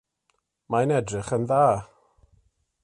[0.75, 1.63] Mae'n edrych yn dda.